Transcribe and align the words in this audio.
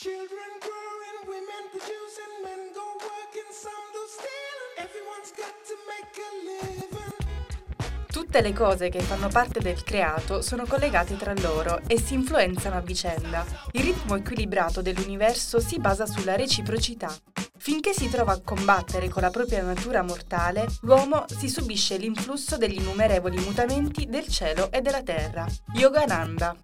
Children 0.00 0.52
growing, 0.62 1.26
women 1.26 1.64
producing, 1.72 2.34
men 2.44 2.70
go 2.72 2.86
working, 3.02 3.50
some 3.50 3.82
do 3.90 4.06
stealing. 4.06 4.74
Everyone's 4.78 5.32
got 5.34 5.52
to 5.66 5.74
make 5.90 6.14
a 6.22 6.30
living. 6.46 8.06
Tutte 8.06 8.40
le 8.40 8.52
cose 8.52 8.90
che 8.90 9.00
fanno 9.00 9.26
parte 9.26 9.58
del 9.58 9.82
creato 9.82 10.40
sono 10.40 10.66
collegate 10.66 11.16
tra 11.16 11.34
loro 11.40 11.80
e 11.88 11.98
si 11.98 12.14
influenzano 12.14 12.76
a 12.76 12.80
vicenda. 12.80 13.44
Il 13.72 13.82
ritmo 13.82 14.14
equilibrato 14.14 14.82
dell'universo 14.82 15.58
si 15.58 15.80
basa 15.80 16.06
sulla 16.06 16.36
reciprocità. 16.36 17.12
Finché 17.56 17.92
si 17.92 18.08
trova 18.08 18.34
a 18.34 18.40
combattere 18.40 19.08
con 19.08 19.22
la 19.22 19.30
propria 19.30 19.64
natura 19.64 20.02
mortale, 20.02 20.68
l'uomo 20.82 21.24
si 21.26 21.48
subisce 21.48 21.96
l'influsso 21.96 22.56
degli 22.56 22.78
innumerevoli 22.78 23.36
mutamenti 23.38 24.06
del 24.06 24.28
cielo 24.28 24.70
e 24.70 24.80
della 24.80 25.02
terra. 25.02 25.44
Yogananda. 25.74 26.56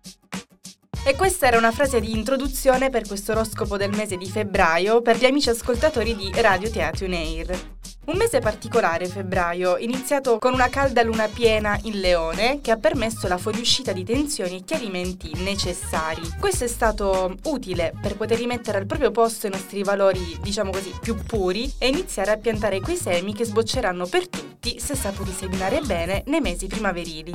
E 1.07 1.17
questa 1.17 1.47
era 1.47 1.59
una 1.59 1.71
frase 1.71 2.01
di 2.01 2.13
introduzione 2.13 2.89
per 2.89 3.07
questo 3.07 3.33
oroscopo 3.33 3.77
del 3.77 3.95
mese 3.95 4.17
di 4.17 4.27
febbraio 4.27 5.03
per 5.03 5.19
gli 5.19 5.27
amici 5.27 5.51
ascoltatori 5.51 6.17
di 6.17 6.33
Radio 6.37 6.71
Teatro 6.71 7.05
Air. 7.05 7.73
Un 8.07 8.17
mese 8.17 8.39
particolare, 8.39 9.05
febbraio, 9.07 9.77
iniziato 9.77 10.39
con 10.39 10.55
una 10.55 10.71
calda 10.71 11.03
luna 11.03 11.29
piena 11.29 11.79
in 11.83 12.01
Leone 12.01 12.61
che 12.63 12.71
ha 12.71 12.79
permesso 12.79 13.29
la 13.29 13.37
fuoriuscita 13.37 13.93
di 13.93 14.03
tensioni 14.03 14.57
e 14.57 14.65
chiarimenti 14.65 15.31
necessari. 15.43 16.23
Questo 16.41 16.65
è 16.65 16.69
stato 16.69 17.37
utile 17.45 17.93
per 18.01 18.17
poter 18.17 18.39
rimettere 18.39 18.79
al 18.79 18.87
proprio 18.87 19.11
posto 19.11 19.47
i 19.47 19.51
nostri 19.51 19.83
valori, 19.83 20.39
diciamo 20.41 20.71
così, 20.71 20.95
più 21.03 21.17
puri 21.17 21.71
e 21.77 21.89
iniziare 21.89 22.31
a 22.31 22.39
piantare 22.39 22.81
quei 22.81 22.97
semi 22.97 23.35
che 23.35 23.45
sbocceranno 23.45 24.07
per 24.07 24.27
tutti 24.27 24.44
se 24.79 24.95
saputi 24.95 25.31
seminare 25.31 25.81
bene 25.81 26.23
nei 26.27 26.41
mesi 26.41 26.67
primaverili. 26.67 27.33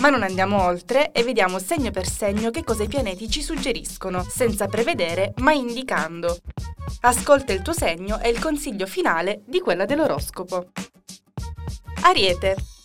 Ma 0.00 0.10
non 0.10 0.22
andiamo 0.22 0.62
oltre 0.62 1.10
e 1.12 1.22
vediamo 1.22 1.58
segno 1.58 1.90
per 1.90 2.06
segno 2.06 2.50
che 2.50 2.62
cosa 2.62 2.84
i 2.84 2.88
pianeti 2.88 3.28
ci 3.30 3.42
suggeriscono, 3.42 4.24
senza 4.28 4.66
prevedere 4.66 5.32
ma 5.38 5.52
indicando. 5.52 6.38
Ascolta 7.00 7.52
il 7.52 7.62
tuo 7.62 7.72
segno 7.72 8.20
e 8.20 8.28
il 8.28 8.38
consiglio 8.38 8.86
finale 8.86 9.42
di 9.46 9.60
quella 9.60 9.84
dell'oroscopo. 9.84 10.70
Ariete. 12.02 12.77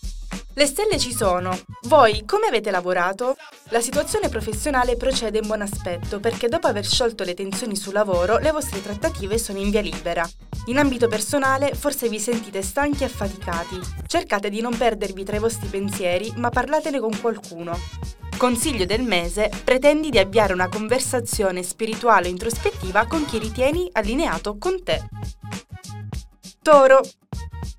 Le 0.56 0.68
stelle 0.68 1.00
ci 1.00 1.12
sono. 1.12 1.58
Voi 1.88 2.26
come 2.26 2.46
avete 2.46 2.70
lavorato? 2.70 3.36
La 3.70 3.82
situazione 3.82 4.30
professionale 4.30 4.96
procede 4.96 5.40
in 5.40 5.48
buon 5.48 5.62
aspetto 5.62 6.20
perché 6.20 6.48
dopo 6.48 6.68
aver 6.68 6.86
sciolto 6.86 7.24
le 7.24 7.34
tensioni 7.34 7.76
sul 7.76 7.94
lavoro 7.94 8.38
le 8.38 8.52
vostre 8.52 8.80
trattative 8.84 9.40
sono 9.40 9.58
in 9.58 9.72
via 9.72 9.82
libera. 9.82 10.30
In 10.68 10.78
ambito 10.78 11.08
personale 11.08 11.74
forse 11.74 12.08
vi 12.08 12.20
sentite 12.20 12.62
stanchi 12.62 13.02
e 13.02 13.08
affaticati. 13.08 13.80
Cercate 14.06 14.52
di 14.52 14.62
non 14.62 14.78
perdervi 14.78 15.24
tra 15.24 15.38
i 15.38 15.40
vostri 15.40 15.68
pensieri 15.70 16.32
ma 16.36 16.50
parlatene 16.50 17.00
con 17.00 17.20
qualcuno. 17.20 17.76
Consiglio 18.38 18.86
del 18.86 19.02
mese, 19.02 19.50
pretendi 19.64 20.12
di 20.12 20.20
avviare 20.20 20.54
una 20.54 20.70
conversazione 20.70 21.64
spirituale 21.64 22.28
o 22.28 22.32
introspettiva 22.32 23.08
con 23.08 23.26
chi 23.26 23.40
ritieni 23.40 23.90
allineato 23.92 24.58
con 24.60 24.84
te. 24.84 25.02
Toro. 26.62 27.02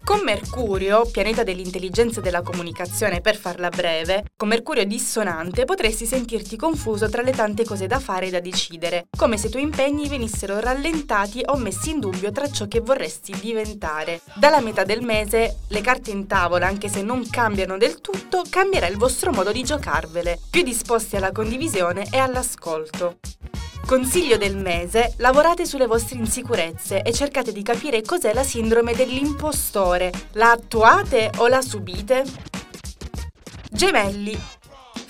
Con 0.04 0.20
Mercurio, 0.22 1.06
pianeta 1.10 1.44
dell'intelligenza 1.44 2.20
e 2.20 2.22
della 2.22 2.42
comunicazione 2.42 3.22
per 3.22 3.36
farla 3.36 3.70
breve, 3.70 4.26
con 4.36 4.48
Mercurio 4.48 4.84
dissonante 4.84 5.64
potresti 5.64 6.04
sentirti 6.04 6.56
confuso 6.56 7.08
tra 7.08 7.22
le 7.22 7.32
tante 7.32 7.64
cose 7.64 7.86
da 7.86 7.98
fare 7.98 8.26
e 8.26 8.30
da 8.30 8.38
decidere, 8.38 9.06
come 9.16 9.38
se 9.38 9.46
i 9.46 9.50
tuoi 9.50 9.62
impegni 9.62 10.06
venissero 10.06 10.60
rallentati 10.60 11.40
o 11.46 11.56
messi 11.56 11.88
in 11.88 12.00
dubbio 12.00 12.32
tra 12.32 12.50
ciò 12.50 12.68
che 12.68 12.80
vorresti 12.80 13.34
diventare. 13.40 14.20
Dalla 14.34 14.60
metà 14.60 14.84
del 14.84 15.00
mese, 15.00 15.60
le 15.68 15.80
carte 15.80 16.10
in 16.10 16.26
tavola, 16.26 16.66
anche 16.66 16.90
se 16.90 17.00
non 17.00 17.26
cambiano 17.30 17.78
del 17.78 18.02
tutto, 18.02 18.44
cambierà 18.46 18.86
il 18.86 18.98
vostro 18.98 19.32
modo 19.32 19.52
di 19.52 19.64
giocarvele, 19.64 20.38
più 20.50 20.62
disposti 20.62 21.16
alla 21.16 21.32
condivisione 21.32 22.06
e 22.10 22.18
all'ascolto. 22.18 23.16
Consiglio 23.86 24.38
del 24.38 24.56
mese, 24.56 25.12
lavorate 25.18 25.66
sulle 25.66 25.86
vostre 25.86 26.18
insicurezze 26.18 27.02
e 27.02 27.12
cercate 27.12 27.52
di 27.52 27.62
capire 27.62 28.00
cos'è 28.00 28.32
la 28.32 28.42
sindrome 28.42 28.94
dell'impostore. 28.94 30.10
La 30.32 30.52
attuate 30.52 31.30
o 31.36 31.48
la 31.48 31.60
subite? 31.60 32.24
Gemelli. 33.70 34.62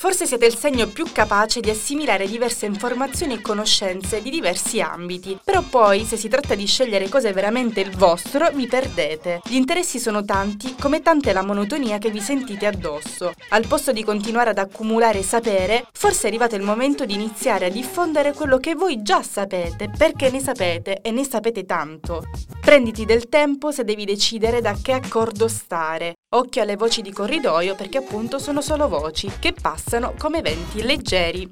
Forse 0.04 0.26
siete 0.26 0.44
il 0.44 0.54
segno 0.54 0.86
più 0.88 1.06
capace 1.12 1.60
di 1.60 1.70
assimilare 1.70 2.26
diverse 2.26 2.66
informazioni 2.66 3.32
e 3.32 3.40
conoscenze 3.40 4.20
di 4.20 4.28
diversi 4.28 4.82
ambiti, 4.82 5.40
però 5.42 5.62
poi, 5.62 6.04
se 6.04 6.18
si 6.18 6.28
tratta 6.28 6.54
di 6.54 6.66
scegliere 6.66 7.08
cosa 7.08 7.30
è 7.30 7.32
veramente 7.32 7.80
il 7.80 7.96
vostro, 7.96 8.50
vi 8.50 8.66
perdete. 8.66 9.40
Gli 9.46 9.54
interessi 9.54 9.98
sono 9.98 10.22
tanti, 10.22 10.74
come 10.78 11.00
tante 11.00 11.32
la 11.32 11.42
monotonia 11.42 11.96
che 11.96 12.10
vi 12.10 12.20
sentite 12.20 12.66
addosso. 12.66 13.32
Al 13.48 13.66
posto 13.66 13.92
di 13.92 14.04
continuare 14.04 14.50
ad 14.50 14.58
accumulare 14.58 15.22
sapere, 15.22 15.86
forse 15.90 16.24
è 16.24 16.26
arrivato 16.26 16.54
il 16.54 16.62
momento 16.62 17.06
di 17.06 17.14
iniziare 17.14 17.64
a 17.64 17.70
diffondere 17.70 18.34
quello 18.34 18.58
che 18.58 18.74
voi 18.74 19.00
già 19.02 19.22
sapete, 19.22 19.88
perché 19.88 20.28
ne 20.30 20.40
sapete 20.40 21.00
e 21.00 21.12
ne 21.12 21.24
sapete 21.24 21.64
tanto. 21.64 22.24
Prenditi 22.60 23.06
del 23.06 23.30
tempo 23.30 23.70
se 23.70 23.84
devi 23.84 24.04
decidere 24.04 24.60
da 24.60 24.76
che 24.82 24.92
accordo 24.92 25.48
stare. 25.48 26.16
Occhio 26.34 26.62
alle 26.62 26.74
voci 26.74 27.00
di 27.00 27.12
corridoio 27.12 27.76
perché 27.76 27.98
appunto 27.98 28.40
sono 28.40 28.60
solo 28.60 28.88
voci 28.88 29.30
che 29.38 29.52
passano 29.52 30.14
come 30.18 30.42
venti 30.42 30.82
leggeri. 30.82 31.48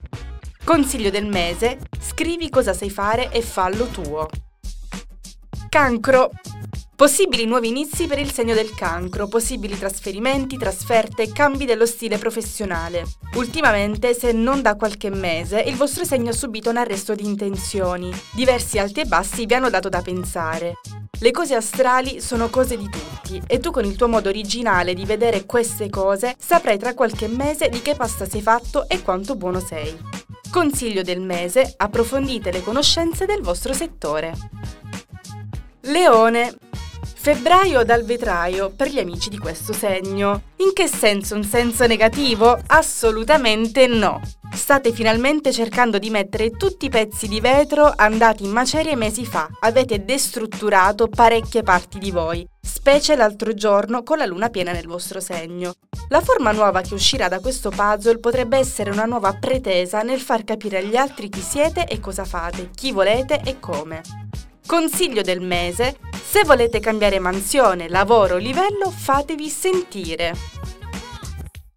Consiglio 0.65 1.09
del 1.09 1.27
mese, 1.27 1.79
scrivi 2.01 2.51
cosa 2.51 2.73
sai 2.73 2.91
fare 2.91 3.31
e 3.31 3.43
fallo 3.43 3.87
tuo. 3.87 4.29
Cancro. 5.69 6.31
Possibili 6.97 7.47
nuovi 7.47 7.69
inizi 7.69 8.07
per 8.07 8.19
il 8.19 8.33
segno 8.33 8.55
del 8.55 8.75
cancro, 8.75 9.29
possibili 9.29 9.79
trasferimenti, 9.79 10.57
trasferte, 10.57 11.33
cambi 11.33 11.65
dello 11.65 11.87
stile 11.87 12.19
professionale. 12.19 13.05
Ultimamente, 13.35 14.15
se 14.15 14.33
non 14.33 14.63
da 14.63 14.75
qualche 14.75 15.11
mese, 15.11 15.61
il 15.61 15.77
vostro 15.77 16.05
segno 16.05 16.31
ha 16.31 16.35
subito 16.35 16.71
un 16.71 16.77
arresto 16.77 17.15
di 17.15 17.25
intenzioni. 17.25 18.13
Diversi 18.33 18.79
alti 18.79 19.01
e 19.01 19.05
bassi 19.05 19.47
vi 19.47 19.55
hanno 19.55 19.71
dato 19.71 19.89
da 19.89 20.03
pensare. 20.03 20.75
Le 21.23 21.31
cose 21.31 21.55
astrali 21.55 22.21
sono 22.21 22.51
cose 22.51 22.77
di 22.77 22.89
tutti 22.91 23.41
e 23.47 23.61
tu 23.61 23.71
con 23.71 23.85
il 23.85 23.95
tuo 23.95 24.09
modo 24.09 24.29
originale 24.29 24.93
di 24.93 25.05
vedere 25.05 25.47
queste 25.47 25.89
cose 25.89 26.35
saprai 26.37 26.77
tra 26.81 26.95
qualche 26.95 27.29
mese 27.29 27.69
di 27.69 27.81
che 27.81 27.95
pasta 27.95 28.29
sei 28.29 28.43
fatto 28.43 28.89
e 28.89 29.03
quanto 29.03 29.37
buono 29.37 29.61
sei. 29.61 29.97
Consiglio 30.51 31.03
del 31.03 31.21
mese, 31.21 31.75
approfondite 31.77 32.51
le 32.51 32.61
conoscenze 32.61 33.25
del 33.25 33.41
vostro 33.41 33.73
settore. 33.73 34.35
Leone. 35.83 36.72
Febbraio 37.23 37.85
dal 37.85 38.03
vetraio 38.03 38.73
per 38.75 38.89
gli 38.89 38.99
amici 38.99 39.31
di 39.31 39.39
questo 39.39 39.73
segno. 39.73 40.43
In 40.57 40.73
che 40.73 40.89
senso? 40.89 41.37
Un 41.37 41.45
senso 41.45 41.87
negativo? 41.87 42.59
Assolutamente 42.67 43.87
no. 43.87 44.21
State 44.53 44.91
finalmente 44.91 45.53
cercando 45.53 46.01
di 46.01 46.11
mettere 46.11 46.51
tutti 46.51 46.87
i 46.87 46.89
pezzi 46.89 47.29
di 47.29 47.39
vetro 47.39 47.93
andati 47.95 48.43
in 48.43 48.51
macerie 48.51 48.97
mesi 48.97 49.25
fa. 49.25 49.49
Avete 49.61 50.05
destrutturato 50.05 51.07
parecchie 51.07 51.63
parti 51.63 52.01
di 52.01 52.11
voi, 52.11 52.45
specie 52.61 53.15
l'altro 53.15 53.55
giorno 53.55 54.03
con 54.03 54.19
la 54.19 54.27
luna 54.27 54.49
piena 54.49 54.73
nel 54.73 54.89
vostro 54.89 55.21
segno. 55.21 55.75
La 56.09 56.23
forma 56.23 56.51
nuova 56.51 56.81
che 56.81 56.95
uscirà 56.95 57.29
da 57.29 57.39
questo 57.39 57.71
puzzle 57.71 58.19
potrebbe 58.19 58.59
essere 58.59 58.91
una 58.91 59.05
nuova 59.05 59.33
pretesa 59.35 60.03
nel 60.03 60.21
far 60.21 60.43
capire 60.43 60.79
agli 60.79 60.97
altri 60.97 61.29
chi 61.29 61.41
siete 61.41 61.87
e 61.87 62.01
cosa 62.01 62.25
fate, 62.25 62.71
chi 62.75 62.91
volete 62.91 63.43
e 63.45 63.61
come. 63.61 64.01
Consiglio 64.67 65.23
del 65.23 65.41
mese, 65.41 65.99
se 66.33 66.45
volete 66.45 66.81
cambiare 66.81 67.19
mansione, 67.19 67.91
lavoro 67.91 68.37
o 68.37 68.39
livello, 68.39 68.91
fatevi 68.91 69.51
sentire. 69.51 70.33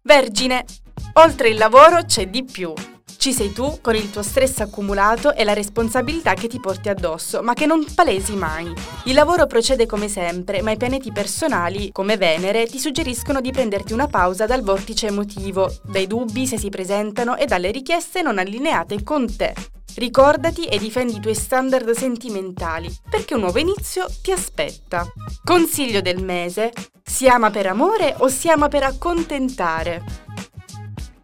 Vergine, 0.00 0.64
oltre 1.12 1.50
il 1.50 1.58
lavoro 1.58 2.04
c'è 2.06 2.28
di 2.28 2.42
più. 2.42 2.72
Ci 3.18 3.34
sei 3.34 3.52
tu 3.52 3.80
con 3.82 3.94
il 3.94 4.10
tuo 4.10 4.22
stress 4.22 4.60
accumulato 4.60 5.34
e 5.34 5.44
la 5.44 5.52
responsabilità 5.52 6.32
che 6.32 6.48
ti 6.48 6.58
porti 6.58 6.88
addosso, 6.88 7.42
ma 7.42 7.52
che 7.52 7.66
non 7.66 7.84
palesi 7.94 8.34
mai. 8.34 8.72
Il 9.04 9.12
lavoro 9.12 9.46
procede 9.46 9.84
come 9.84 10.08
sempre, 10.08 10.62
ma 10.62 10.70
i 10.70 10.78
pianeti 10.78 11.12
personali, 11.12 11.92
come 11.92 12.16
Venere, 12.16 12.64
ti 12.64 12.78
suggeriscono 12.78 13.42
di 13.42 13.52
prenderti 13.52 13.92
una 13.92 14.06
pausa 14.06 14.46
dal 14.46 14.62
vortice 14.62 15.08
emotivo, 15.08 15.70
dai 15.82 16.06
dubbi 16.06 16.46
se 16.46 16.56
si 16.56 16.70
presentano 16.70 17.36
e 17.36 17.44
dalle 17.44 17.70
richieste 17.70 18.22
non 18.22 18.38
allineate 18.38 19.02
con 19.02 19.36
te. 19.36 19.75
Ricordati 19.96 20.66
e 20.66 20.78
difendi 20.78 21.16
i 21.16 21.20
tuoi 21.20 21.34
standard 21.34 21.90
sentimentali, 21.92 22.94
perché 23.08 23.32
un 23.32 23.40
nuovo 23.40 23.58
inizio 23.58 24.06
ti 24.20 24.30
aspetta. 24.30 25.06
Consiglio 25.42 26.02
del 26.02 26.22
mese: 26.22 26.70
si 27.02 27.26
ama 27.26 27.50
per 27.50 27.66
amore 27.66 28.14
o 28.18 28.28
si 28.28 28.50
ama 28.50 28.68
per 28.68 28.82
accontentare? 28.82 30.04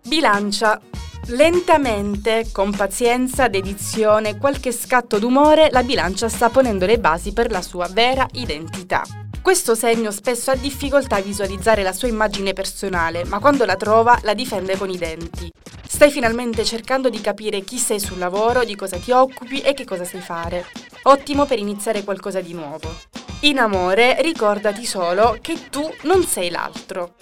Bilancia. 0.06 0.80
Lentamente, 1.26 2.46
con 2.50 2.74
pazienza, 2.74 3.48
dedizione, 3.48 4.38
qualche 4.38 4.72
scatto 4.72 5.18
d'umore, 5.18 5.68
la 5.70 5.82
bilancia 5.82 6.30
sta 6.30 6.48
ponendo 6.48 6.86
le 6.86 6.98
basi 6.98 7.34
per 7.34 7.50
la 7.50 7.60
sua 7.60 7.88
vera 7.88 8.26
identità. 8.32 9.02
Questo 9.42 9.74
segno 9.74 10.12
spesso 10.12 10.52
ha 10.52 10.54
difficoltà 10.54 11.16
a 11.16 11.20
visualizzare 11.20 11.82
la 11.82 11.92
sua 11.92 12.06
immagine 12.06 12.52
personale, 12.52 13.24
ma 13.24 13.40
quando 13.40 13.64
la 13.64 13.74
trova 13.74 14.16
la 14.22 14.34
difende 14.34 14.76
con 14.76 14.88
i 14.88 14.96
denti. 14.96 15.50
Stai 15.84 16.12
finalmente 16.12 16.64
cercando 16.64 17.10
di 17.10 17.20
capire 17.20 17.62
chi 17.62 17.76
sei 17.76 17.98
sul 17.98 18.18
lavoro, 18.18 18.62
di 18.62 18.76
cosa 18.76 18.98
ti 18.98 19.10
occupi 19.10 19.60
e 19.60 19.74
che 19.74 19.84
cosa 19.84 20.04
sai 20.04 20.20
fare. 20.20 20.64
Ottimo 21.02 21.44
per 21.44 21.58
iniziare 21.58 22.04
qualcosa 22.04 22.40
di 22.40 22.54
nuovo. 22.54 22.94
In 23.40 23.58
amore, 23.58 24.22
ricordati 24.22 24.86
solo 24.86 25.36
che 25.40 25.68
tu 25.68 25.92
non 26.02 26.22
sei 26.24 26.48
l'altro. 26.48 27.14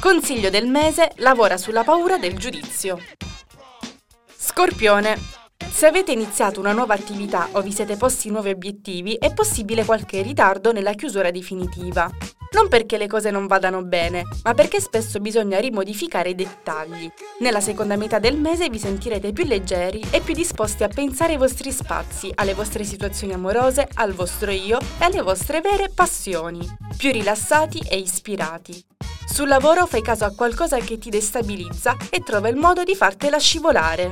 Consiglio 0.00 0.50
del 0.50 0.66
mese, 0.66 1.12
lavora 1.18 1.56
sulla 1.56 1.84
paura 1.84 2.18
del 2.18 2.36
giudizio. 2.36 2.98
Scorpione. 4.36 5.39
Se 5.70 5.86
avete 5.86 6.12
iniziato 6.12 6.60
una 6.60 6.72
nuova 6.72 6.94
attività 6.94 7.48
o 7.52 7.62
vi 7.62 7.72
siete 7.72 7.96
posti 7.96 8.28
nuovi 8.30 8.50
obiettivi, 8.50 9.14
è 9.14 9.32
possibile 9.32 9.84
qualche 9.84 10.20
ritardo 10.20 10.72
nella 10.72 10.92
chiusura 10.92 11.30
definitiva. 11.30 12.10
Non 12.52 12.68
perché 12.68 12.98
le 12.98 13.06
cose 13.06 13.30
non 13.30 13.46
vadano 13.46 13.82
bene, 13.82 14.24
ma 14.42 14.52
perché 14.54 14.80
spesso 14.80 15.20
bisogna 15.20 15.58
rimodificare 15.58 16.30
i 16.30 16.34
dettagli. 16.34 17.10
Nella 17.38 17.60
seconda 17.60 17.96
metà 17.96 18.18
del 18.18 18.36
mese 18.36 18.68
vi 18.68 18.78
sentirete 18.78 19.32
più 19.32 19.44
leggeri 19.44 20.02
e 20.10 20.20
più 20.20 20.34
disposti 20.34 20.82
a 20.82 20.88
pensare 20.88 21.32
ai 21.32 21.38
vostri 21.38 21.70
spazi, 21.70 22.30
alle 22.34 22.54
vostre 22.54 22.84
situazioni 22.84 23.32
amorose, 23.32 23.88
al 23.94 24.12
vostro 24.12 24.50
io 24.50 24.78
e 24.98 25.04
alle 25.04 25.22
vostre 25.22 25.60
vere 25.60 25.90
passioni. 25.94 26.68
Più 26.96 27.12
rilassati 27.12 27.78
e 27.88 27.96
ispirati. 27.96 28.84
Sul 29.26 29.46
lavoro 29.46 29.86
fai 29.86 30.02
caso 30.02 30.24
a 30.24 30.34
qualcosa 30.34 30.78
che 30.78 30.98
ti 30.98 31.08
destabilizza 31.08 31.96
e 32.10 32.20
trova 32.20 32.48
il 32.48 32.56
modo 32.56 32.82
di 32.82 32.96
fartela 32.96 33.38
scivolare. 33.38 34.10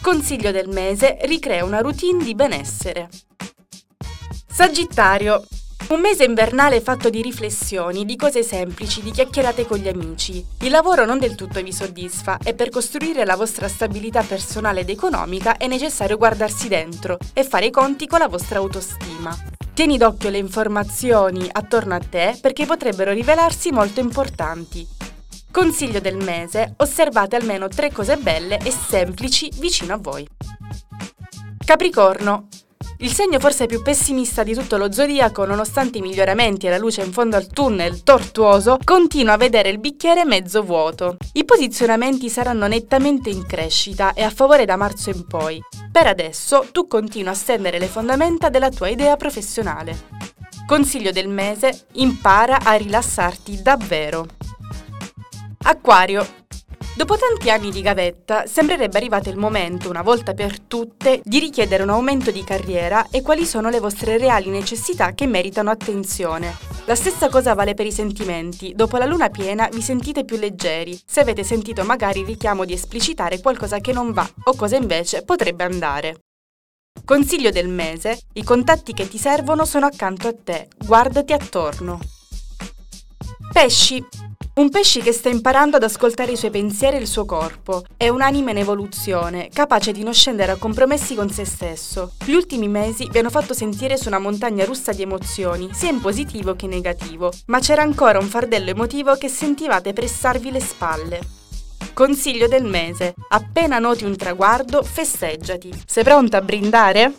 Consiglio 0.00 0.50
del 0.50 0.68
mese, 0.68 1.18
ricrea 1.22 1.62
una 1.62 1.80
routine 1.80 2.24
di 2.24 2.34
benessere. 2.34 3.10
Sagittario. 4.50 5.44
Un 5.88 6.00
mese 6.00 6.24
invernale 6.24 6.80
fatto 6.80 7.10
di 7.10 7.20
riflessioni, 7.20 8.06
di 8.06 8.16
cose 8.16 8.42
semplici, 8.42 9.02
di 9.02 9.10
chiacchierate 9.10 9.66
con 9.66 9.76
gli 9.76 9.88
amici. 9.88 10.42
Il 10.62 10.70
lavoro 10.70 11.04
non 11.04 11.18
del 11.18 11.34
tutto 11.34 11.60
vi 11.62 11.72
soddisfa 11.72 12.38
e 12.42 12.54
per 12.54 12.70
costruire 12.70 13.26
la 13.26 13.36
vostra 13.36 13.68
stabilità 13.68 14.22
personale 14.22 14.80
ed 14.80 14.88
economica 14.88 15.58
è 15.58 15.66
necessario 15.66 16.16
guardarsi 16.16 16.68
dentro 16.68 17.18
e 17.34 17.44
fare 17.44 17.66
i 17.66 17.70
conti 17.70 18.06
con 18.06 18.20
la 18.20 18.28
vostra 18.28 18.58
autostima. 18.58 19.36
Tieni 19.74 19.98
d'occhio 19.98 20.30
le 20.30 20.38
informazioni 20.38 21.46
attorno 21.50 21.94
a 21.94 22.00
te 22.00 22.38
perché 22.40 22.64
potrebbero 22.64 23.12
rivelarsi 23.12 23.70
molto 23.70 24.00
importanti. 24.00 24.99
Consiglio 25.50 25.98
del 25.98 26.16
mese, 26.16 26.74
osservate 26.76 27.34
almeno 27.34 27.66
tre 27.66 27.90
cose 27.90 28.16
belle 28.16 28.58
e 28.58 28.70
semplici 28.70 29.50
vicino 29.56 29.94
a 29.94 29.96
voi. 29.96 30.26
Capricorno. 31.64 32.46
Il 32.98 33.12
segno 33.12 33.40
forse 33.40 33.66
più 33.66 33.82
pessimista 33.82 34.42
di 34.44 34.54
tutto 34.54 34.76
lo 34.76 34.92
zodiaco, 34.92 35.44
nonostante 35.44 35.98
i 35.98 36.02
miglioramenti 36.02 36.66
e 36.66 36.70
la 36.70 36.78
luce 36.78 37.02
in 37.02 37.12
fondo 37.12 37.36
al 37.36 37.48
tunnel 37.48 38.02
tortuoso, 38.02 38.78
continua 38.84 39.32
a 39.32 39.38
vedere 39.38 39.70
il 39.70 39.78
bicchiere 39.78 40.24
mezzo 40.24 40.62
vuoto. 40.62 41.16
I 41.32 41.44
posizionamenti 41.44 42.28
saranno 42.28 42.66
nettamente 42.66 43.30
in 43.30 43.44
crescita 43.44 44.12
e 44.12 44.22
a 44.22 44.30
favore 44.30 44.66
da 44.66 44.76
marzo 44.76 45.10
in 45.10 45.26
poi. 45.26 45.60
Per 45.90 46.06
adesso 46.06 46.68
tu 46.70 46.86
continua 46.86 47.32
a 47.32 47.34
stendere 47.34 47.78
le 47.78 47.86
fondamenta 47.86 48.50
della 48.50 48.70
tua 48.70 48.88
idea 48.88 49.16
professionale. 49.16 50.08
Consiglio 50.66 51.10
del 51.10 51.28
mese, 51.28 51.86
impara 51.94 52.60
a 52.62 52.74
rilassarti 52.74 53.62
davvero. 53.62 54.26
Acquario. 55.62 56.26
Dopo 56.96 57.16
tanti 57.16 57.50
anni 57.50 57.70
di 57.70 57.82
gavetta, 57.82 58.46
sembrerebbe 58.46 58.96
arrivato 58.96 59.28
il 59.28 59.36
momento, 59.36 59.90
una 59.90 60.00
volta 60.00 60.32
per 60.32 60.58
tutte, 60.58 61.20
di 61.22 61.38
richiedere 61.38 61.82
un 61.82 61.90
aumento 61.90 62.30
di 62.30 62.42
carriera 62.42 63.06
e 63.10 63.20
quali 63.20 63.44
sono 63.44 63.68
le 63.68 63.78
vostre 63.78 64.16
reali 64.16 64.48
necessità 64.48 65.12
che 65.12 65.26
meritano 65.26 65.70
attenzione. 65.70 66.56
La 66.86 66.94
stessa 66.94 67.28
cosa 67.28 67.54
vale 67.54 67.74
per 67.74 67.86
i 67.86 67.92
sentimenti. 67.92 68.72
Dopo 68.74 68.96
la 68.96 69.04
luna 69.04 69.28
piena 69.28 69.68
vi 69.70 69.82
sentite 69.82 70.24
più 70.24 70.38
leggeri, 70.38 70.98
se 71.04 71.20
avete 71.20 71.44
sentito 71.44 71.84
magari 71.84 72.20
il 72.20 72.26
richiamo 72.26 72.64
di 72.64 72.72
esplicitare 72.72 73.40
qualcosa 73.40 73.80
che 73.80 73.92
non 73.92 74.12
va 74.12 74.28
o 74.44 74.54
cosa 74.54 74.76
invece 74.76 75.22
potrebbe 75.24 75.64
andare. 75.64 76.20
Consiglio 77.04 77.50
del 77.50 77.68
mese, 77.68 78.18
i 78.32 78.42
contatti 78.42 78.94
che 78.94 79.06
ti 79.08 79.18
servono 79.18 79.66
sono 79.66 79.86
accanto 79.86 80.26
a 80.26 80.34
te, 80.34 80.68
guardati 80.84 81.32
attorno. 81.34 82.00
Pesci. 83.52 84.29
Un 84.52 84.68
pesci 84.68 85.00
che 85.00 85.12
sta 85.12 85.28
imparando 85.28 85.76
ad 85.76 85.84
ascoltare 85.84 86.32
i 86.32 86.36
suoi 86.36 86.50
pensieri 86.50 86.96
e 86.96 87.00
il 87.00 87.06
suo 87.06 87.24
corpo. 87.24 87.84
È 87.96 88.08
un'anima 88.08 88.50
in 88.50 88.58
evoluzione, 88.58 89.48
capace 89.52 89.92
di 89.92 90.02
non 90.02 90.12
scendere 90.12 90.52
a 90.52 90.56
compromessi 90.56 91.14
con 91.14 91.30
se 91.30 91.44
stesso. 91.44 92.12
Gli 92.24 92.32
ultimi 92.32 92.66
mesi 92.66 93.08
vi 93.08 93.18
hanno 93.18 93.30
fatto 93.30 93.54
sentire 93.54 93.96
su 93.96 94.08
una 94.08 94.18
montagna 94.18 94.64
russa 94.64 94.92
di 94.92 95.02
emozioni, 95.02 95.70
sia 95.72 95.90
in 95.90 96.00
positivo 96.00 96.56
che 96.56 96.64
in 96.64 96.72
negativo, 96.72 97.32
ma 97.46 97.60
c'era 97.60 97.82
ancora 97.82 98.18
un 98.18 98.26
fardello 98.26 98.70
emotivo 98.70 99.14
che 99.14 99.28
sentivate 99.28 99.92
pressarvi 99.92 100.50
le 100.50 100.60
spalle. 100.60 101.20
Consiglio 101.94 102.48
del 102.48 102.64
mese. 102.64 103.14
Appena 103.28 103.78
noti 103.78 104.04
un 104.04 104.16
traguardo, 104.16 104.82
festeggiati. 104.82 105.70
Sei 105.86 106.02
pronta 106.02 106.38
a 106.38 106.42
brindare? 106.42 107.12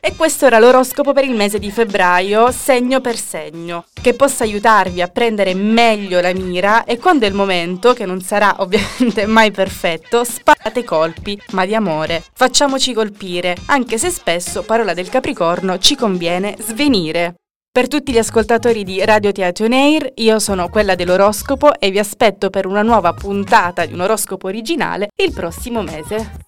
E 0.00 0.14
questo 0.14 0.46
era 0.46 0.58
l'oroscopo 0.58 1.12
per 1.12 1.24
il 1.24 1.34
mese 1.34 1.58
di 1.58 1.70
febbraio, 1.70 2.50
segno 2.52 3.00
per 3.00 3.16
segno, 3.16 3.86
che 3.92 4.14
possa 4.14 4.44
aiutarvi 4.44 5.02
a 5.02 5.08
prendere 5.08 5.54
meglio 5.54 6.20
la 6.20 6.32
mira 6.32 6.84
e 6.84 6.98
quando 6.98 7.26
è 7.26 7.28
il 7.28 7.34
momento, 7.34 7.92
che 7.92 8.06
non 8.06 8.20
sarà 8.20 8.56
ovviamente 8.62 9.26
mai 9.26 9.50
perfetto, 9.50 10.24
sparate 10.24 10.84
colpi, 10.84 11.40
ma 11.52 11.66
di 11.66 11.74
amore. 11.74 12.22
Facciamoci 12.32 12.92
colpire, 12.92 13.56
anche 13.66 13.98
se 13.98 14.10
spesso, 14.10 14.62
parola 14.62 14.94
del 14.94 15.08
Capricorno, 15.08 15.78
ci 15.78 15.96
conviene 15.96 16.56
svenire. 16.60 17.34
Per 17.76 17.88
tutti 17.88 18.10
gli 18.10 18.16
ascoltatori 18.16 18.84
di 18.84 19.04
Radio 19.04 19.32
Teatro 19.32 19.68
Nair, 19.68 20.10
io 20.14 20.38
sono 20.38 20.70
quella 20.70 20.94
dell'oroscopo 20.94 21.78
e 21.78 21.90
vi 21.90 21.98
aspetto 21.98 22.48
per 22.48 22.64
una 22.64 22.80
nuova 22.80 23.12
puntata 23.12 23.84
di 23.84 23.92
un 23.92 24.00
oroscopo 24.00 24.46
originale 24.46 25.08
il 25.16 25.32
prossimo 25.34 25.82
mese. 25.82 26.45